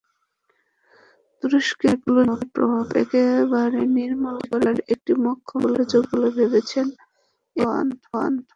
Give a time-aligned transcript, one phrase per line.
[1.43, 6.87] তুরস্কে গুলেনের প্রভাব একেবারে নির্মূল করার এটিই মোক্ষম সুযোগ বলে ভাবছেন
[7.55, 8.33] এরদোয়ান।